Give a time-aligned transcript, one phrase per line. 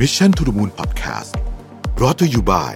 [0.00, 1.32] Mission to the Moon Podcast
[1.96, 2.72] brought to you by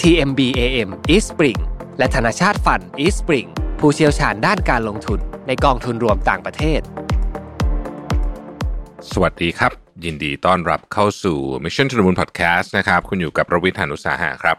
[0.00, 1.58] TMB AM East Spring
[1.98, 3.48] และธนาชาติฟัน East Spring
[3.80, 6.80] ผู้เชี่ยวชาญด้านการลงทุนในกองทุนรวมต่างประเทศ
[9.12, 9.72] สวัสดีครับ
[10.04, 14.56] ยินดีต้อนรับเข้าสู่ Mission to the Moon Podcast นะครับ คุณอยู่กับประวิทยานุสาหะครับ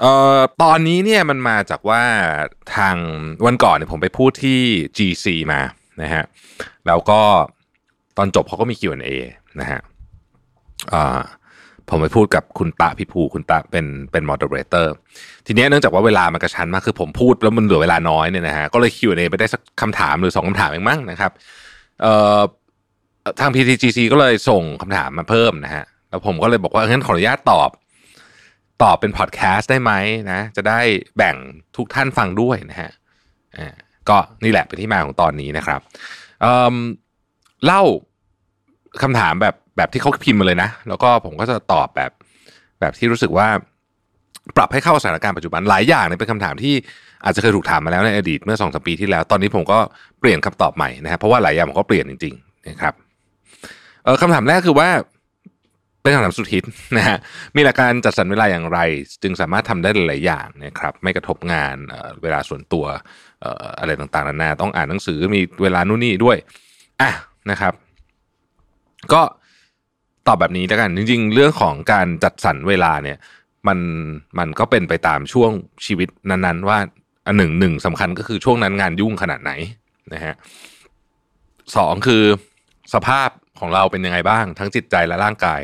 [0.00, 2.02] เอ่อตอนนี้เนี่ยมันมาจากว่า
[2.76, 2.96] ทาง
[3.46, 4.60] วันก่อนเนี่ยผมไปพูดที่
[4.98, 5.60] GC มา
[6.02, 6.24] นะฮะ
[6.86, 7.20] แล้วก็
[8.16, 9.10] ตอนจบเขาก็มี Q&A
[9.60, 9.93] นะฮะอ่า
[11.88, 14.94] ผมไปพูดกับคุณตะพิภูคุณตะเป็นเป็น moderator
[15.46, 21.32] ทีเนี้ยเนื่องจากว่าเวลามันกระชั้นมากคือผมพูดแล้วมันเหลือเวลาน้อยเนี่ยนะฮะก็เลย Q&A ไปได้สักคำถามหรือสองคำถามเองมั้งนะครับ
[22.02, 22.40] เอ่อ
[23.40, 27.70] ทาง PTGC ก็เลยส่งคำถามมาเพิ่มนะฮะแล้วผมก็เลยบอกว่างั้นขออนุญาตตอบ
[28.82, 29.92] ตอบเป็นพอดแคสต์ได้ไหม
[30.32, 30.80] นะ จะได้
[31.16, 31.36] แบ่ง
[31.76, 32.90] ทุกท่านฟังด้วยนะฮะ
[33.58, 33.74] อ่า
[34.08, 35.80] ก็นี่แหละเป็นที่มาของตอนนี้นะครับ
[36.40, 37.82] เเล่า
[39.02, 42.10] คำถามแบบ แบบที่เขาพิมพ์มาเลยนะ แล้วก็ผมก็จะตอบแบบ
[42.80, 43.48] แบบที่รู้สึกว่า
[44.56, 46.74] ปรับให้เข้าสถานการณ์ปัจจุบันหลายอย่างเนี่ยเป็นคำถามที่
[47.24, 49.78] อาจจะเคยถูกถามมาแล้วในอดีตเมื่อสองสปีที่แล้ว ตอนนี้ผมก็
[50.20, 52.94] เปลี่ยนคำตอบใหม่นะครับเพราะว่าหลายอย่างผมก็เปลี่ยนจริงๆนะครับ
[54.04, 54.88] เออคำถามแรกคือว่า
[56.02, 56.64] เป็นคำถามสุดฮิต
[56.96, 57.18] นะฮะ
[57.56, 58.78] มีหลักการจัดสรรเวลาอย่างไร
[59.22, 62.84] จึงสามารถทำได้หลาย ๆ อย่างนะครับ ไม่กระทบงานเเวลาส่วนตัว
[63.40, 66.36] เอ่ออะไรต่างๆนานาต้องอ่านหนังสือมีเวลานู่นนี่ด้วย
[67.00, 67.10] อะ
[67.50, 67.72] นะครับ
[69.12, 69.22] ก็
[70.26, 73.18] ตอบแบบนี้แล้วกัน จริง ๆ เรื่องของการจัดสรรเวลาเนี่ย
[73.68, 73.78] มัน
[74.38, 75.50] มันก็เป็นไปตามช่วง
[75.86, 76.78] ชีวิตนั้นๆ ว่า
[77.26, 79.52] อันหนึ่งหนึ่งสำคัญก็คือช่วงนั้นงานยุ่งขนาดไหน
[80.14, 80.34] นะฮะ
[81.76, 82.22] สองคือ
[82.94, 83.28] สภาพ
[83.60, 85.60] ของเราเป็นยังไงบ้าง ทั้งจิตใจและร่างกาย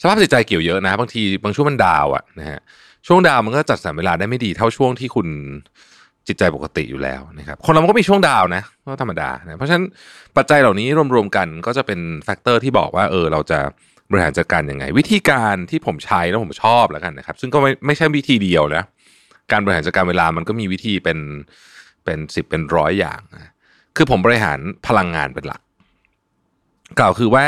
[0.00, 2.60] สภาพจิตใจเกี่ยวเยอะนะ บางทีบางช่วงมัน down อะนะฮะ
[3.06, 5.28] ช่วง down มันก็จัดสรรเวลาได้ไม่ดีเท่าช่วงที่คุณ
[6.28, 9.84] จิตใจปกติอยู่แล้วนะครับคนเรามันก็มีช่วง down นะก็ธรรมดานะเพราะฉะนั้น
[10.36, 13.58] ปัจจัยเหล่านี้รวมๆกันก็จะเป็น factor ที่บอกว่าเออเราจะ
[14.10, 18.82] บริหารจัดการยังไง วิธีการที่ผมใช้แล้วผมชอบแล้วกันนะครับ ซึ่งก็ไม่ไม่ใช่วิธีเดียวนะ
[19.52, 21.18] การบริหารจัดการเวลามันก็มีวิธีเป็น
[22.04, 23.52] เป็นสิบเป็นร้อยอย่างนะ
[23.96, 25.60] คือผมบริหารพลังงานเป็นหลัก
[26.98, 27.46] กล่าวคือว่า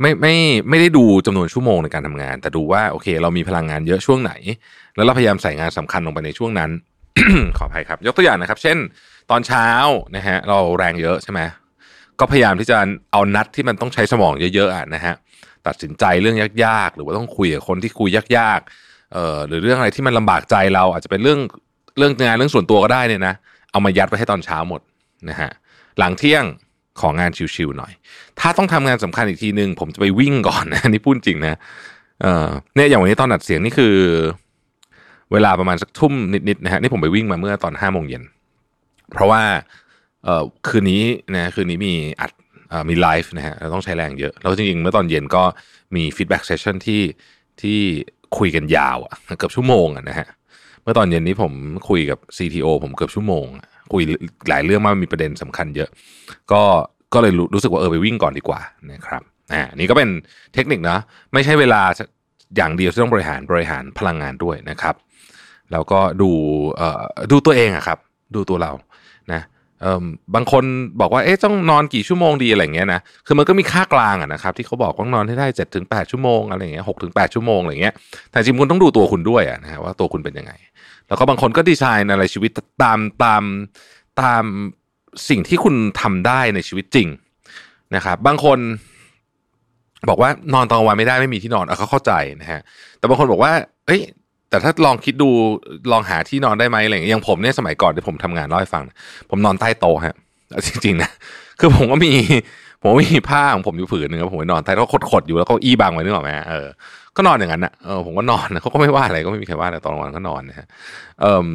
[0.00, 0.34] ไม่ไม่
[0.68, 4.32] ไม่ได้ดูจำนวนชั่วโมงในการทำงาน แต่ดูว่าโอเค เรามีพลังงานเยอะช่วงไหน
[4.96, 6.70] แล้วเราพยายามใส่งานสำคัญลงไปในช่วงนั้น
[7.58, 8.78] ขออภัยครับ ยกตัวอย่างนะครับ เช่น
[9.30, 9.66] ตอนเช้า
[10.16, 11.40] นะฮะเราแรงเยอะใช่ไหม
[12.20, 12.76] ก็พยายามที่จะ
[13.12, 15.14] เอานัดที่มันต้องใช้สมองเยอะๆนะฮะ
[15.66, 21.40] ตัดสินใจเรื่องยากๆ หรือว่าต้องคุยกับคนที่คุยยากๆเอ่อหรือเรื่องอะไรที่มันลำบากใจเราอาจจะเป็นเรื่อง
[21.98, 23.34] เรื่องงานเรื่องส่วนตัวก็ได้เนี่ยนะ
[23.72, 24.80] เอามายัดไว้ให้ตอนเช้าหมด
[25.28, 25.50] นะฮะ
[25.98, 26.44] หลังเที่ยง
[27.00, 27.92] ของานชิวๆหน่อย
[28.40, 31.58] ถ้าต้องทำงานสำคัญอีกทีหนึ่งผมจะไปวิ่งก่อนนะนี่พูดจริงนะ
[32.22, 33.94] เออเนี่ยอย่างวันนี้ตอนอัดเสียงนี่คือ
[35.32, 36.12] เวลาประมาณสักทุ่ม
[36.48, 38.22] นิดๆนะฮะนี่ผมไปวิ่งมาเมื่อตอนห้าโมงเย็น
[39.12, 39.42] เพราะว่า
[40.24, 41.02] เอ่อคืนนี้
[41.34, 42.32] นะคืนนี้มีอัด
[42.72, 45.42] อมีไลฟ์นะฮะเราต้องใช้แรงเยอะ แล้วจริงๆ เมื่อตอนเย็นก็
[45.96, 47.02] มี feedback session ที่
[47.62, 47.78] ที่
[48.38, 50.28] คุยกันยาวอะเกือบชั่วโมงอะนะฮะ
[50.82, 51.52] เมื่อตอนเย็นนี้ผม
[51.88, 53.44] คุยกับ CTO ผมเกือบชั่วโมง
[53.92, 54.02] คุย
[54.48, 55.88] หลายเรื่องมากมีประเด็นสำคัญเยอะ
[56.52, 56.62] ก็
[57.14, 58.60] ก็เลยรู้รู้สึกว่าเออไปวิ่งก่อนดีกว่า
[58.92, 60.08] นะครับอ่านี่ก็เป็น
[60.54, 60.98] เทคนิคนะ
[61.32, 61.82] ไม่ใช่เวลา
[62.56, 64.94] อย่างเดียวที่ต้องบริหารบริหารพลังงานด้วยนะครับ
[65.72, 66.30] แล้วก็ดู
[66.76, 67.98] เอ่อดูตัวเองอะครับ
[68.34, 68.72] ดูตัวเรา
[69.32, 69.42] นะ
[69.80, 70.04] เอ่อ
[70.34, 70.64] บางคน
[71.00, 77.94] บอกว่าเอ๊ะต้องนอนกี่ชั่วโมงดีอะไรเงี้ยนะคือมันก็มีค่ากลางอะนะครับ ที่เขาบอกว่านอนให้ได้เจ็ดถึงแปดชั่วโมงอะไรเงี้ยหกถึงแปดชั่วโมงอะไรเงี้ย
[78.30, 80.52] แต่จริงคุณต้องดูตัวคุณด้วยอะนะฮะว่าตัวคุณเป็นยังไง
[81.08, 82.50] แล้วก็บางคนก็ดีไซน์อะไรชีวิต
[82.82, 83.42] ตามตาม
[84.20, 84.42] ตาม
[85.28, 87.08] สิ่งที่คุณทำได้ในชีวิตจริง
[87.96, 88.58] นะครับ บางคน
[90.08, 92.60] บอกว่านอนตอนกลางวันไม่ได้ไม่มีที่นอนเออเขาเข้าใจนะฮะ
[92.98, 93.52] แต่บางคนบอกว่า
[93.86, 94.00] เอ้ย
[94.50, 95.30] แต่ถ้าลองคิดดู
[95.92, 98.84] ลองหาที่นอนได้ไหมอะไรอย่างเงี้ยอย่างผมเนี่ยสมัยก่อนที่ผมทำงานเล่าให้ฟัง
[99.30, 100.16] ผมนอนใต้โต๊ะฮะ
[100.66, 101.10] จริงๆนะ
[101.60, 102.12] คือผมก็มี
[102.82, 106.66] ผมมีผ้าของผมอยู่ผืนหนึ่งผมนอนใต้โต๊ะขดๆอยู่แล้วก็อี้บังไว้นึกออกไหมเออ
[107.16, 110.66] ก็นอนอย่างนั้นนะเออผมก็นอนเขาก็ไม่ว่าอะไรก็ไม่มีใครว่าแต่ตอนกลางวันก็นอนนะฮะ
[111.20, 111.46] เออ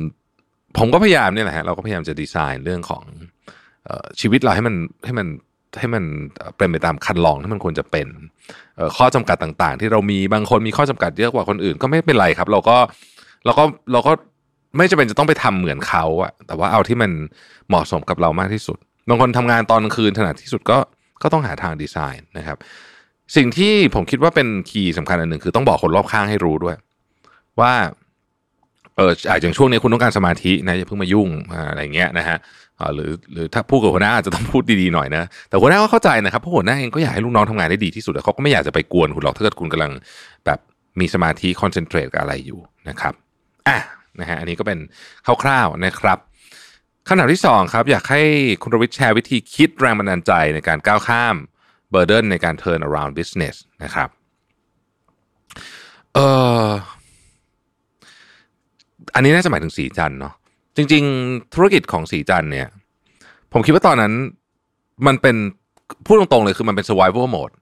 [0.77, 3.03] ผมก็พยายามเนี่ยแหละฮะเราก็พยายามจะดีไซน์เรื่องของ
[4.22, 4.75] ชีวิตเราให้มัน
[5.06, 5.27] ให้มัน
[5.80, 6.03] ให้มัน
[6.58, 8.08] เป็นไปตามคันลองที่มันควรจะเป็น
[8.98, 12.77] ข้อจำกัดต่างๆ ที่เรามีบางคนมีข้อจำกัดเยอะกว่าคนอื่นก็ไม่เป็นไรครับ เราก็
[13.45, 14.12] เราก็เราก็
[14.77, 17.12] ไม่จำเป็นจะต้องไปทำเหมือนเขาอะแต่ว่าเอาที่มัน
[17.69, 18.77] เหมาะสมกับเรามากที่สุด
[19.10, 20.77] บางคนทำงานตอนกลางคืนถนัดที่สุดก็
[21.22, 22.57] ก็ต้องหาทางดีไซน์นะครับ
[23.36, 26.75] สิ่งที่ผมคิดว่าเป็นคีย์สำคัญอันหนึ่งคือต้องบอกคนรอบข้างให้รู้ด้วย
[27.60, 27.74] ว่า
[28.95, 31.30] เอออาอย่างช่วงนี้คุณต้องการสมาธินะอย่าเพิ่งมายุ่ง
[31.69, 32.38] อะไรเงี้ยนะฮะ
[32.95, 39.92] หรือหรือถ้าพูดกับหัวหน้าอาจจะต้องพูดดีๆหน่อยนะ แต่หัวหน้าก็เข้าใจนะครับเพราะหัวหน้าเองก็อยากให้ลูกน้องทำงานได้ดีที่สุดแล้วเขาก็ไม่อยากจะไปกวนคุณหรอกถ้าเกิดคุณกำลัง
[40.45, 40.60] แบบ
[41.00, 43.13] มีสมาธิคอนเซนเทรตกับอะไรอยู่นะครับ
[43.68, 43.77] อะ
[44.19, 44.80] นะฮะอันนี้ก็เป็น
[45.44, 46.18] คร่าวๆนะครับ
[47.07, 48.22] คำถามที่สองครับอยากให้
[48.62, 51.36] คุณรวิทย์แชร์วิธีคิดแรงบันดาลใจในการก้าวข้าม
[51.94, 54.10] burden ในการ turn around business นะครับ
[56.13, 56.19] เอ
[56.66, 56.68] อ
[59.16, 60.33] อันนี้น่าจะหมายถึงสีจันเนาะ
[60.75, 62.68] จริง ๆ ธุรกิจของสีจันเนี่ย
[63.54, 64.13] ผมคิดว่าตอนนั้น
[65.07, 65.36] มันเป็น
[66.06, 67.54] พูดตรงๆเลยคือมันเป็น survival mode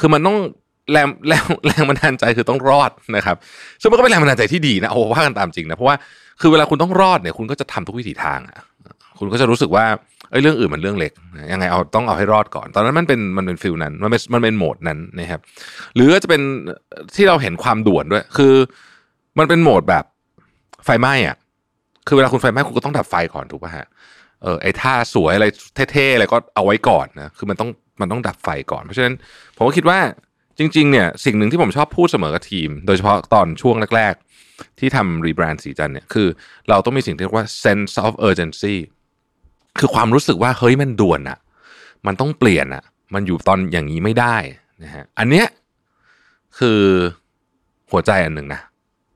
[0.00, 0.38] คือมันต้อง
[0.92, 3.36] แรงแรงแรงบันดาลใจคือต้องรอดนะครับ
[3.80, 5.96] ซึ่งมันก็เป็นแรงบันดาลใจที่ดีนะโอ้ว่ากันตามจริงนะเพราะว่า
[6.40, 8.58] คือเวลาคุณต้องรอดเนี่ย คุณก็จะทำทุกวิถีทางอะ
[9.18, 9.86] คุณก็จะรู้สึกว่า
[10.30, 11.12] เอ้ยเรื่องอื่นมันเรื่องเล็ก
[11.52, 15.40] ยังไงเอาต้องเอาให้รอดก่อน ตอนนั้นมันเป็นมันเป็นฟิลนั้นมันเป็นมันเป็นโหมดนั้นนะครับ
[15.94, 16.42] หรือจะเป็น
[17.16, 18.54] ที่เราเห็นความด่วนด้วย คือ
[19.38, 20.04] มันเป็นโหมดแบบ
[20.84, 21.36] ไฟไหม้อะ
[22.06, 23.86] คือเวลาคุณไฟไหม้คุณก็ต้องดับไฟก่อนถูกป่ะฮะ
[24.42, 25.46] เออไอ้ท่าสวยอะไร
[25.92, 27.70] เท่ๆอะไรก็เอาไว้ก่อนนะคือมันต้อง
[28.00, 29.14] มันต้องดับไฟก่อน เพราะฉะนั้น
[29.56, 29.98] ผมก็คิดว่า
[30.58, 34.14] จริง ๆ เนี่ยสิ่งหนึ่งที่ผมชอบพูดเสมอกับทีม โดยเฉพาะตอนช่วงแรก
[34.46, 36.28] ๆ ที่ทำรีแบรนด์สีจันเนี่ยคือ
[36.68, 38.76] เราต้องมีสิ่งที่เรียกว่า sense of urgency
[39.78, 41.38] คือความรู้สึกว่าเฮ้ยมันด่วนอะ
[42.06, 44.36] มันต้องเปลี่ยนอะมันอยู่ตอนอย่างนี้ไม่ได้
[44.84, 45.46] นะฮะอันเนี้ย
[46.58, 46.80] คือ
[47.90, 48.60] หัวใจอันหนึ่งนะ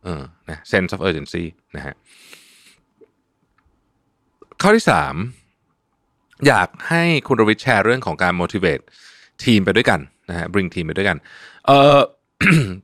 [0.04, 1.44] เออนะ sense of urgency
[1.76, 1.94] นะฮะ
[4.62, 5.14] ข้อที่สาม
[6.46, 8.82] อยากให้คุณรวิทแชร์เรื่องของการ motivate
[9.44, 11.16] ทีมไปด้วยกันนะฮะ bring ทีมไปด้วยกัน
[11.66, 11.98] เออ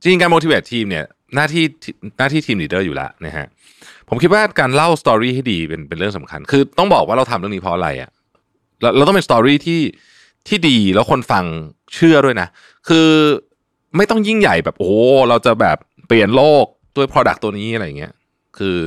[0.03, 1.65] จริงการ motivate ทีมเนี่ยหน้าที่
[2.19, 3.47] หน้าที่ทีม leader อยู่แล้วนะฮะ
[4.09, 8.11] ผมคิดว่าการเล่าสตอรี่ให้ดีเป็นเป็นเรื่องสำคัญ คือต้องบอกว่าเราทำเรื่องนี้เพราะอะไรอะ่ะ
[8.81, 9.81] เราเราต้องเป็นสตอรี่ที่
[10.49, 11.45] ที่ดีแล้วคนฟัง
[11.95, 12.49] เชื่อด้วยนะ
[12.89, 13.09] คือ
[13.97, 14.93] ไม่ต้องยิ่งใหญ่แบบโอ้
[15.29, 15.77] เราจะแบบ
[16.07, 18.13] เปลี่ยนโลกด้วย product ตัวนี้อะไรเงี้ย
[18.59, 18.79] คือ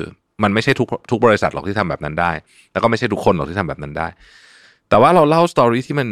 [0.43, 2.31] มันไม่ใช่ทุกทุกบริษัทหรอกที่ทำแบบนั้นได้
[2.71, 4.07] แล้วก็ไม่ใช่ทุกคนหรอกที่ทำแบบนั้นได้
[4.89, 6.09] แต่ว่าเราเล่า story ที่มัน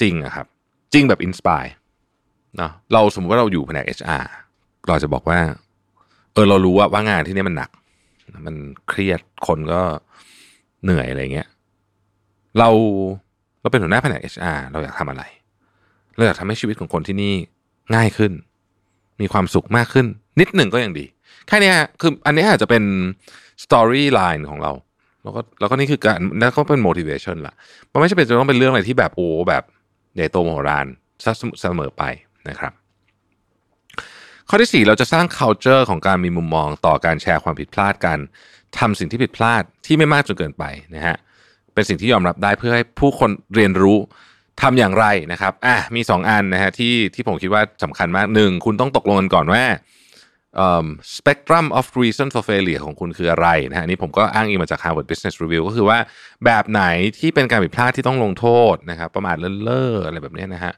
[0.00, 0.46] จริงอะครับ
[0.92, 1.64] จริงแบบ inspire
[2.56, 4.24] เนาะเราสมมติว่าเราอยู่แผนก HR
[4.88, 5.38] เราจะบอกว่า
[6.32, 7.70] เออเรารู้ว่าว่างานที่นี่มันหนัก
[8.46, 8.56] มัน
[8.88, 9.80] เครียดคนก็
[10.84, 11.48] เหนื่อยอะไรเงี้ย
[12.58, 12.68] เรา
[13.60, 15.22] เราเป็นหัวหน้าแผนก HR เราอยากทำอะไร
[16.16, 17.34] เราอยากทำให้ชีวิตของคนที่นี่
[17.94, 18.32] ง่ายขึ้น
[19.20, 20.06] มีความสุขมากขึ้น
[20.40, 21.06] นิดหนึ่งก็ยังดี
[21.46, 22.82] แค่นี้คืออันนี้อาจจะเป็น
[23.64, 24.72] storyline ของเรา
[25.22, 27.54] แล้วก็แล้วก็นี่คือการแล้วก็เป็น motivation ละ
[27.92, 29.62] มันไม่ใช่เป็นจะต้องเป็นเรื่องอะไรที่แบบโอ้แบบ
[30.14, 30.86] ใหญ่โตมโหฬาร
[31.24, 32.02] ซะเสมอไป
[32.48, 32.72] นะครับ
[34.48, 38.18] ข้อที่ 4 เราจะสร้าง culture ของการมีมุมมองต่อการแชร์ความผิดพลาดกัน
[38.78, 40.64] ทำสิ่งที่ผิดพลาดที่ไม่มากจนเกินไป
[40.94, 41.16] นะฮะ
[41.74, 43.98] เป็นสิ่งที่ยอมรับได้เพื่อให้ผู้คนเรียนรู้
[44.62, 49.62] ทำอย่างไรนะครับอะมี 2 อันนะฮะที่ที่ผมคิดว่าสำคัญมากหนึ่งคุณต้องตกลงกันก่อนว่า
[51.16, 55.98] spectrum of reason for failure ของคุณคืออะไรนะฮะนี่ผมก็อ้างอิงมาจาก Harvard Business Review ก็คือว่า
[56.44, 56.82] แบบไหน
[57.18, 60.72] ที่เป็นการผิดพลาดที่ต้องลงโทษนะครับประมาทเลินเล่ออะไรแบบนี้นะฮะ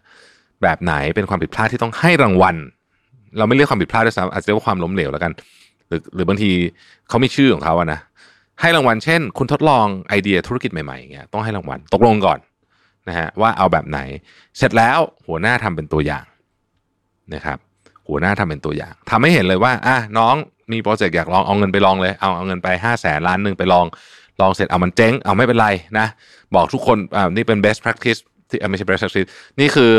[0.62, 2.56] แบบไหนเป็นความผิดพลาดที่ต้องให้รางวัล
[3.38, 5.32] เราไม่เรียกความผิดพลาดด้วยซ้ำอาจจะเรียกว่าความล้มเหลวแล้วกัน
[5.88, 6.50] หรือหรือบางที
[7.08, 8.00] เขามีชื่อของเขาอะนะ
[8.61, 12.38] ให้รางวัลเช่น คุณทดลองไอเดียธุรกิจใหม่ๆอย่างเงี้ยต้องให้รางวัลตกลงก่อน
[13.08, 14.00] นะฮะว่าเอาแบบไหน
[14.58, 16.25] เสร็จแล้วหัวหน้าทำเป็นตัวอย่าง
[17.34, 17.58] นะครับ
[18.08, 20.35] หัวหน้าทำเป็นตัวอย่างทำให้เห็นเลยว่าอะน้อง
[20.73, 23.87] มีโปรเจกต์อยากลองเอาเงินไปลองเลยเอาเอาเงินไปห้าแสนล้านหนึ่งไปลอง
[24.41, 25.69] ลองเสร็จเอามันเจ๊งเอาไม่เป็นไร
[25.99, 26.06] นะ
[26.55, 28.20] บอกทุกคนอ่านี่เป็น best practice
[28.50, 29.29] ที่ไม่ใช่ best practice
[29.61, 29.91] นี่คือ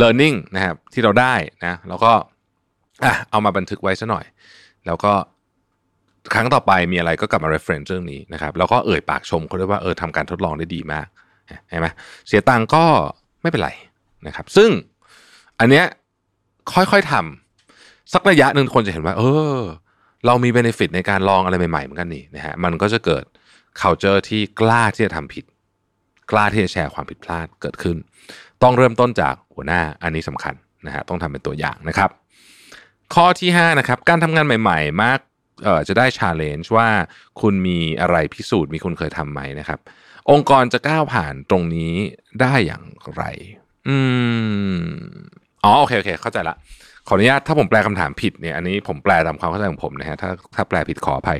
[0.00, 1.34] learning นะครับที่เราได้
[1.64, 2.12] นะแล้วก็
[3.04, 4.24] อะเอามาบันทึกไว้ซะหน่อย
[4.86, 5.12] แล้วก็
[6.34, 11.06] ครั้งต่อไปมีอะไรก็กลับมา reference เรื่องนี้นะครับแล้วก็เอ่ยปากชมเขาด้วยว่าเออทำการทดลองได้ดีมาก
[11.68, 11.88] เห็นไหม
[12.28, 12.84] เสียตังก็
[13.42, 13.70] ไม่เป็นไร
[14.26, 14.70] นะครับ ซึ่ง
[15.60, 15.84] อันเนี้ย
[16.74, 19.22] ค่อยๆทำสักระยะหนึ่งคนจะเห็นว่า เอ
[19.56, 19.58] อ
[20.26, 23.24] เรามีเบนฟิตในการลองอะไรใหม่ๆเหมือนกันนี่นะฮะมันก็จะเกิด
[23.80, 25.44] culture ที่กล้าที่จะทำผิด
[26.30, 27.96] กล้าที่จะแชร์ความผิดพลาดเกิดขึ้น
[28.62, 30.54] ต้องเริ่มต้นจากหัวหน้าอันนี้สำคัญ
[30.86, 32.10] นะฮะต้องทำเป็นตัวอย่างนะครับ
[33.14, 35.18] ข้อที่5นะครับการทำงานใหม่ ๆ มาก
[35.64, 36.88] เอ่อจะได้ challenge ว่า
[37.40, 39.78] คุณมีอะไรพิสูจน์มีคุณเคยทำไหมนะครับ
[40.30, 41.94] องค์กรจะก้าวผ่านตรงนี้
[42.40, 42.84] ได้อย่าง
[43.16, 43.24] ไร
[43.88, 43.96] อื
[44.76, 44.78] ม
[45.66, 46.56] อ๋อโอเคโอเค เข้าใจละ
[47.08, 51.38] ขออนุญาตถ้าผมแปลคำถามผิดเนี่ยอันนี้ผมแปลตามความเข้าใจของผมนะฮะถ้าถ้าแปลผิดขออภัย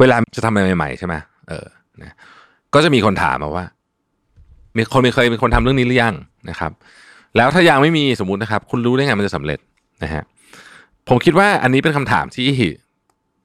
[0.00, 1.14] เวลาจะทำอะไรใหม่ๆใช่ไหม
[1.48, 1.66] เออ
[2.02, 2.14] นะ
[2.74, 3.64] ก็จะมีคนถามมาว่า
[4.76, 6.14] มีคนมีเคยมีคนทำเรื่องนี้หรือยัง
[6.50, 6.72] นะครับ
[7.36, 9.58] แล้วถ้ายังไม่มีสมมุตินะครับ คุณรู้ได้ไงมันจะสำเร็จ
[10.02, 10.22] นะฮะ
[11.08, 12.48] ผมคิดว่าอันนี้เป็นคำถามที่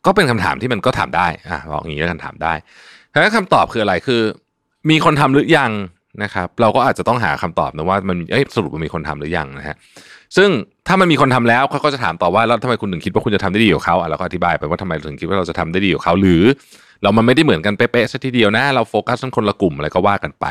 [0.05, 2.53] ก็เป็นคำถามที่มันก็ถามได้อะบอกอย่างนี้แล้วกันถามได้
[3.11, 4.21] แล้วคำตอบคืออะไรคือ
[4.89, 5.71] มีคนทำหรือยัง
[6.23, 9.75] นะครับเราก็อาจจะต้องหาคำตอบนะว่ามันเอ้ยสรุปมันมีคนทำหรือยังนะฮะ
[10.37, 10.49] ซึ่ง
[10.87, 16.43] ถ้ามันมีคนทำแล้วเขาก็จะถามต่อว่าแล้วทำไมคุณถึงคิดว่าคุณจะทำได้ดีกว่าเขาอะเราก็อธิบายไปว่าทำไมถึงคิดว่าเราจะทำได้ดีกว่าเขาหรือ
[17.01, 20.45] เรามันไม่ได้เหมือนกันเป๊ะๆซะทีเดียวนะ เราโฟกัสกันคนละกลุ่มอะไรก็ว่ากันไป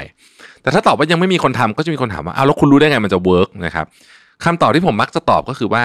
[0.63, 3.87] แต่ถ้าตอบว่ายังไม่มีคนทำก็จะมีคนถามว่าอ้าวแล้วคุณรู้ได้ไงมันจะ work นะครับ
[4.45, 5.83] คำตอบที่ผมมักจะตอบก็คือว่า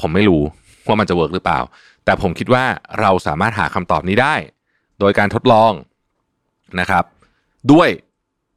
[0.00, 0.42] ผมไม่รู้
[0.86, 1.60] ว่ามันจะเวิร์กหรือเปล่า
[2.04, 2.64] แต่ผมคิดว่า
[3.00, 4.34] เราสามารถหาคำตอบนี้ได้
[5.00, 5.72] โดยการทดลอง
[6.80, 7.04] นะครับ
[7.72, 7.88] ด้วย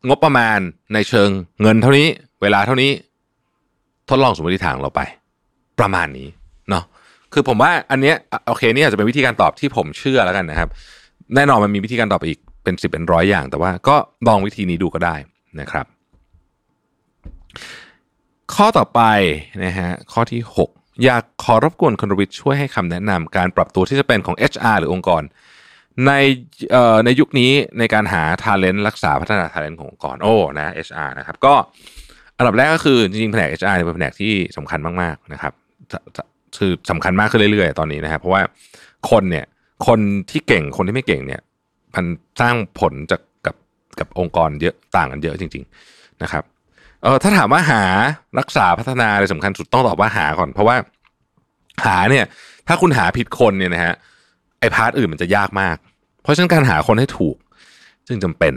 [0.07, 0.59] งบประมาณ
[0.93, 1.29] ในเชิง
[1.61, 2.07] เงินเท่านี้
[2.41, 2.91] เวลาเท่านี้
[4.09, 5.01] ทดลองสมมติฐานของเราไป
[5.79, 6.27] ประมาณนี้
[6.69, 6.83] เนาะ
[7.33, 8.15] คือผมว่าอันเนี้ย
[8.47, 10.69] โอเคนี่อาจจะเป็นวิธีการตอบที่ผมเชื่อแล้วกันนะครับ
[11.35, 13.95] แน่นอนมันมีวิธีการตอบอีกเป็นสิบเป็นร้อยอย่าง แต่ว่าก็
[14.27, 15.15] ลองวิธีนี้ดูก็ได้
[15.59, 15.85] นะครับ
[18.53, 19.01] ข้อต่อไป
[19.65, 20.41] นะฮะข้อที่
[20.73, 25.23] 6 อยากขอรบกวนคุณรวิทย์ช่วยให้คำแนะนำการปรับตัวที่จะเป็นของ HR หรือองค์กร
[26.07, 26.11] ใน
[26.71, 31.53] เอ่อในยุคนี้ในการหา talent รักษาพัฒนา talent ขององค์กรโอ้นะ HR นะครับ ก็
[32.37, 35.53] อันดับแรกก็คือจริงๆแผนก HR เนี่ยเป็นแผนกที่สำคัญมากๆนะครับ
[36.57, 38.41] คือสำคัญมากขึ้นเรื่อยๆ ตอนนี้นะครับเพราะว่า
[39.09, 39.45] คนเนี่ย
[39.87, 39.99] คน
[40.31, 41.41] ที่เก่งคนที่ไม่เก่งเนี่ย
[41.95, 42.05] มัน
[42.41, 43.55] สร้างผลจากกับ
[43.99, 45.63] กับองค์กรเยอะต่างกันเยอะจริง
[45.93, 46.43] ๆนะครับ
[47.03, 47.83] เออถ้าถามว่าหา
[48.39, 50.75] รักษาพัฒนาอะไรสำคัญสุดต้องตอบว่าหาก่อน เพราะว่า
[51.85, 52.25] หาเนี่ย
[52.67, 53.93] ถ้าคุณหาผิดคนเนี่ยนะฮะ
[54.59, 55.77] ไอ part อื่นมันจะยากมาก
[56.21, 57.35] เพราะฉะนั้นการหาคนให้ถูก
[58.07, 58.53] จึงจำเป็น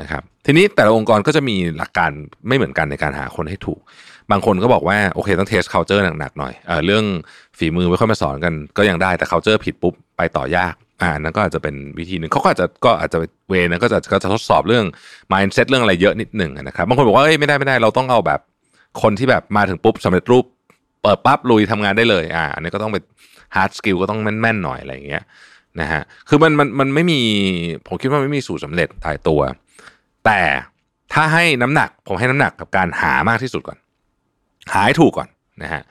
[0.00, 2.10] นะครับทีนี้แต่ละองค์กรก็จะมีหลักการ
[2.48, 3.80] ไม่เหมือนกันในการหาคนให้ถูก
[4.30, 7.04] บางคนก็บอกว่าโอเคต้องเทส culture หนักๆหน่อยเออเรื่อง
[7.58, 14.84] ฝีมือไม่ค่อยมาสอนกันก็ยังได้แต่ culture ผิดปุ๊บไปต่อยากอ่านั่นก็อาจจะเป็นวิธีหนึ่งเขาก็อาจจะก็อาจจะเวนะก็จะก็จะทดสอบเรื่อง
[15.32, 18.40] mindset เรื่องอะไรเยอะนิดหนึ่งนะครับบางคนบอกว่าเอ้ยไม่ได้ไม่ได้เราต้องเอาแบบ
[19.02, 20.44] คนที่แบบมาถึงปุ๊บสำเร็จรูป
[21.02, 23.02] เปิดปั๊บลุยทำงานได้เลยอ่าอันนี้ก็ต้องเป็น
[23.54, 25.22] hard skill ก็ต้องแม่นๆหน่อยอะไรอย่างเงี้ย
[25.80, 27.20] นะฮะคือมันมันมันไม่มี
[27.86, 29.40] ผมคิดว่าไม่มีสูตรสำเร็จตายตัว
[30.24, 30.40] แต่
[31.12, 33.78] ถ้าให้น้ำหนัก ผมให้น้ำหนักกับการหามากที่สุดก่อน
[34.72, 35.28] หาให้ถูกก่อน
[35.62, 35.82] นะฮะ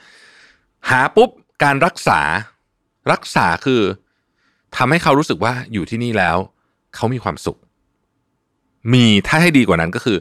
[0.89, 1.29] หาปุ๊บ
[1.63, 2.21] การรักษา
[3.11, 3.81] รักษาคือ
[4.77, 6.37] ทำให้เขารู้สึกว่าอยู่ที่นี่แล้ว
[6.95, 7.57] เขามีความสุข
[8.93, 10.17] มีถ้าให้ดีกว่านั้นก็คือ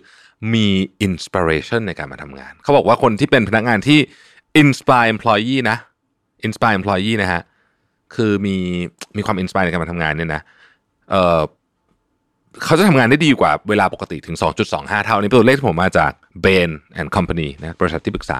[0.54, 0.66] มี
[1.02, 3.98] อินสปิเรชันในการมาทำงาน เขาบอกว่าคนที่เป็นพนักงานที่
[4.62, 5.76] inspire employee นะ
[6.46, 7.42] inspire employee นะฮะ
[8.14, 8.56] คือมี
[9.16, 10.42] มีความ inspire ในการมาทำงานเนี่ยนะ
[11.10, 11.40] เออ
[12.64, 14.36] เขาจะทำงานได้ดีกว่าเวลาปกติถึง
[14.70, 16.12] 2.25 เท่า นี้เป็นตัวเลขที่ผมมาจาก
[16.44, 18.38] Bain and Company นะบริษัทที่ปรึกษา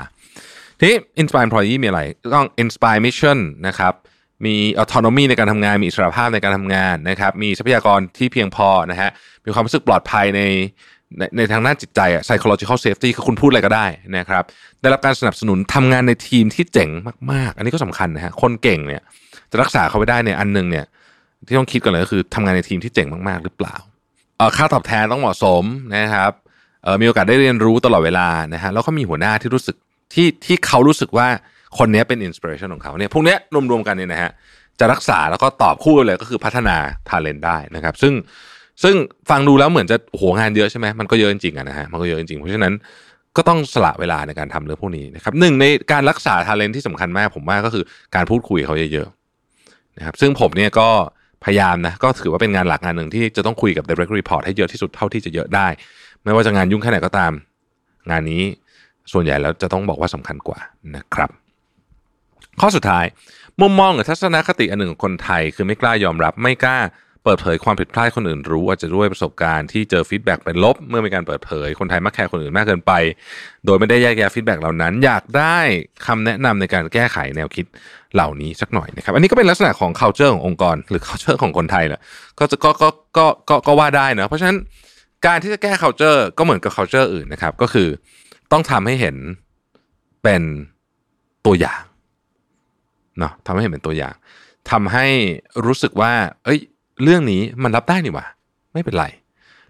[0.79, 2.01] ทีนี้ inspire employee มีอะไร
[2.35, 3.93] ต้อง inspire mission นะครับ
[4.47, 9.11] มี autonomy ในการทำงาน มีอิสรภาพในการทำงานนะครับ มีทรัพยากรที่เพียงพอนะฮะ
[9.45, 10.43] มีความรู้สึกปลอดภัยใน
[11.19, 14.45] ในในทางด้านจิตใจอะ psychological safety คือคุณพูดอะไรก็ได้นะครับ
[14.81, 16.91] ได้รับการสนับสนุนทำงานในทีมที่เจ๋ง
[17.33, 19.03] มาก ๆ อันนี้ก็สำคัญนะฮะ คนเก่งเนี่ย
[19.51, 20.85] จะรักษาเขาไว้ได้เนี่ยอันหนึ่งเนี่ย
[21.47, 23.77] ที่ต้องคิดกันเลยก็คือทำงานในทีมที่เจ๋งมากๆ หรือเปล่า
[24.37, 25.65] เออค่าตอบแทนต้องเหมาะสม
[25.97, 26.33] นะครับ
[26.83, 29.77] เออมีโอกาสได้เรียนรู้ตลอดเวลานะฮะแล้วก็มีหัวหน้าที่รู้สึก
[30.15, 31.29] ที่ที่เขารู้สึกว่า
[31.79, 33.37] คนนี้เป็นอินสปิเรชันของเขาเนี่ยพวกนี้
[33.71, 34.31] รวมๆกันเนี่ยนะฮะ
[34.81, 36.77] จะรักษาแล้วก็ตอบคู่เลยก็คือพัฒนา
[37.09, 38.13] ทาเลนได้นะครับ ซึ่ง
[38.83, 38.95] ซึ่ง
[39.31, 42.75] ฟังดูแล้วเหมือนจะโหงานเยอะใช่ไหมมันก็เยอะจริงๆอะนะฮะมันก็เยอะจริงๆเพราะฉะนั้น
[43.37, 49.09] ก็ต้องสละเวลาในการทำเรื่องพวกนี้นะครับหนึ่งในการรักษาทาเลนที่สำคัญมากผมว่าก็คือการพูดคุยเขาเยอะ
[49.99, 50.89] นะครับซึ่งผมเนี่ยก็
[51.45, 55.67] พยายามนะก็ถือว่าเป็นงานหลักงานหนึ่งที่จะต้องคุยกับ direct report ให้เยอะที่สุดเท่าที่จะเยอะได้
[56.25, 57.33] ไม่ว่าจะงานยุ่งแค่ไหนก็ตาม
[58.11, 58.43] งานนี้
[59.13, 60.59] ส่วนใหญ่แล้วจะต้องบอกว่าสำคัญกว่า
[60.97, 61.31] นะครับ
[62.61, 63.05] ข้อสุดท้าย
[63.61, 66.79] มุมมองหรือทัศนคติอันหนึ่งของคนไทย คือไม่กล้ายอมรับไม่กล้า
[67.29, 72.93] เปิดเผยความผิดพลาดคนอื่นรู้อาจจะด้วยประสบการณ์ที่เจอ feedback เป็นลบ เมื่อมีการเปิดเผยคนไทยมักแคร์คนอื่นมากเกินไป
[73.67, 75.59] โดยไม่ได้แยกแยะฟีดแบ็กเหล่านั้น อยากได้
[76.07, 77.67] คำแนะนำในการแก้ไขแนวคิด
[78.15, 82.01] เหล่านี้สักหน่อยนะครับ อันนี้ก็เป็นลักษณะของ culture ขององค์กร หรือ culture ของคนไทยแหละ
[82.39, 84.57] ก็จะก็ก็ก็ก็ก็ว่าได้นะเพราะฉะนั้น
[85.27, 87.89] การที่จะแก้ culture ก็เหมือนกับ culture อื่นนะครับ ก็คือ
[88.53, 89.17] ต้องทำให้เห็น
[90.23, 90.43] เป็น
[91.47, 91.83] ตัวอย่าง
[93.19, 94.15] เนาะทำให้เห็นเป็นตัวอย่าง
[94.71, 95.07] ทำให้
[95.67, 96.13] รู้สึกว่า
[96.45, 96.61] เอ้ย
[97.05, 98.27] เรื่องนี้มันรับได้นี่หว่า
[98.75, 99.07] ไม่เป็นไร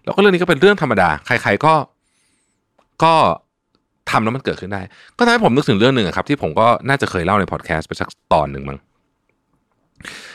[0.03, 1.73] แล้วก็เรื่องนี้ก็เป็นเรื่องธรรมดา ใคร ๆก็
[3.03, 3.13] ก็
[4.09, 4.81] ทำแล้วมันเกิดขึ้นได้
[5.17, 8.77] ก็ทำให้ผมนึกถึงเรื่องหนึ่งครับ ที่ผมก็น่าจะเคยเล่าในพอดแคสต์ไปสักตอนหนึ่งมั้ง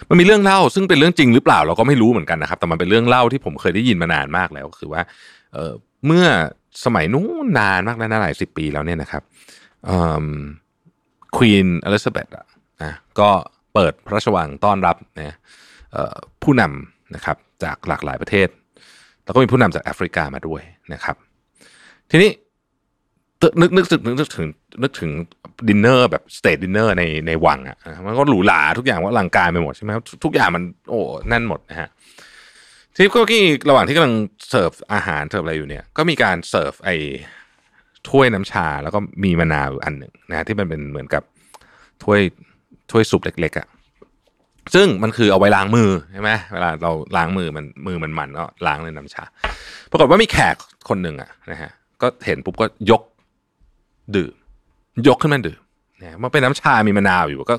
[0.08, 5.02] มันมีเรื่องเล่าซึ่งเป็นเรื่องจริงหรือเปล่าเราก็ไม่รู้เหมือนกันนะครับ แต่มันเป็นเรื่องเล่าที่ผมเคยได้ยินมานานมากแล้วก็คือว่า
[5.52, 6.26] เเมื่อ
[6.84, 9.22] สมัยนู้นนานมากแล้วนะหลายสิบปีแล้วเนี่ยนะครับ
[11.36, 12.46] ควีนอลิซาเบธอะ
[12.82, 13.30] นะก็
[13.74, 15.36] เปิดพระราชวังต้อนรับนะ
[16.42, 18.48] ผู้นำนะครับจากหลากหลายประเทศ
[19.24, 21.16] แล้วก็มีผู้นำจากแอฟริกามาด้วยนะครับ
[22.10, 22.30] ทีนี้
[23.60, 24.48] นึกนึกถึงนึกถึง
[24.82, 25.10] นึกถึง
[25.68, 29.90] ดินเนอร์แบบ state dinner ในในวังอะมันก็หรูหราทุกอย่างว่าลังการไปหมดใช่ไหม
[30.24, 31.88] ทุกอย่างมันโอ้แน่นหมดนะฮะ
[32.94, 34.14] ทีนี้ก็ที่ระหว่างที่กำลัง
[34.50, 36.96] เสิร์ฟอาหารเสิร์ฟอะไรอยู่เนี่ย ก็มีการเสิร์ฟไอ้
[38.08, 41.22] ถ้วยน้ำชาแล้วก็มีมะนาวอันหนึ่งนะที่มันเป็นเหมือนกับ
[42.02, 42.20] ถ้วย
[42.90, 43.66] ถ้วยซุปเล็กๆอะ่ะ
[44.75, 49.25] ซึ่งมันคือเอาไว้ล้างมือใช่ไหมเวลาเราล้างมือมันมือมันมันก็ล้างในน้ำชา
[49.90, 50.56] ปรากฏว่ามีแขก
[50.88, 51.71] คนหนึ่งอะนะฮะ
[52.02, 53.02] ก็เห็นปุ๊บก็ยก
[54.16, 54.35] ดื่ม
[55.09, 55.61] ยกขึ้นมาดื่ม
[56.00, 57.56] นะมันเป็นน้ำชา มีมะนาวอยู่ก็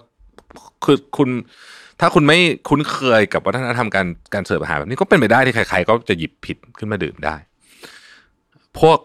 [0.86, 1.30] คือคุณ
[2.00, 2.38] ถ้าคุณไม่
[2.70, 7.36] คุ้นเคยกับวัฒนธรรมการการเสิร์ฟอาหารแบบนี้ก็เป็นไปได้ที่ใครๆก็จะหยิบผิดขึ้นมาดื่มได้
[8.80, 9.00] พวก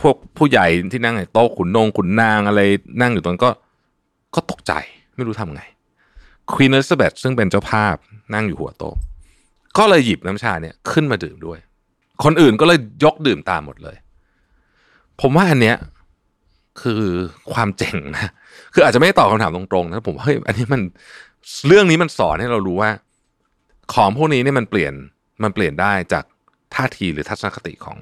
[0.00, 2.60] พวกผู้ใหญ่ที่นั่งในโต๊ะขุนนงขุนนางอะไร
[3.00, 3.50] นั่งอยู่ตรงนั้นก็
[4.34, 4.72] ก็ตกใจ
[5.16, 5.62] ไม่รู้ทำไง
[6.52, 7.96] ควีนอลิซาเบธซึ่งเป็นเจ้าภาพ
[8.34, 8.96] นั่งอยู่หัวโต๊ะ
[9.78, 11.58] ก็เลยหยิบน้ำชาเนี่ยขึ้นมาดื่มด้วย
[12.24, 13.96] คนอื่นก็เลยยกดื่มตามหมดเลย
[15.20, 15.76] ผมว่าอันเนี้ย
[16.82, 17.02] คือ
[17.52, 18.30] ความเจ๋งนะ
[18.74, 20.80] คืออาจจะไม่ตอบคำถามตรงๆนะผมว่าเฮ้ยอันนี้มัน
[21.66, 22.90] เรื่องนี้มันสอนให้เรารู้ว่า
[23.94, 24.92] ของพวกนี้เนี่ยมันเปลี่ยน
[25.42, 26.24] มันเปลี่ยนได้จาก
[26.74, 27.98] ท่าทีหรือทัศนคติของ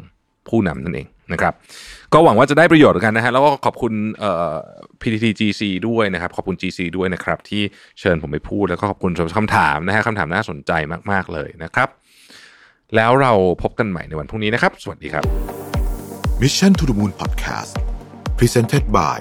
[0.48, 1.54] ผู้นำนั่นเอง นะครับ
[2.12, 4.54] ก็หวังว่าจะได้ประโยชน์กันนะฮะแล้วก็ขอบคุณเอ่อ
[5.00, 7.62] PTT GC ด้วยนะครับ ขอบคุณ GC ด้วยนะครับ ที่
[8.00, 10.72] เชิญผมไปพูดแล้วก็ขอบคุณสำหรับคำถามนะฮะคำถามน่าสนใจ
[11.10, 11.88] มาก ๆ เลยนะครับ
[12.96, 15.24] แล้วเราพบกันใหม่ในวันพรุ่งนี้นะครับ สวัสดีครับ
[16.42, 17.72] Mission to the Moon Podcast
[18.38, 19.18] Presented by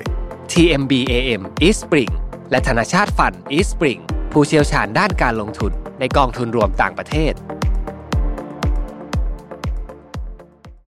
[0.52, 2.12] TMBAM East Spring
[2.52, 4.00] และธนาชาติฟัน East Spring
[4.32, 7.34] ผู้เชี่ยวชาญด้านการลงทุนในกองทุนรวมต่างประเทศ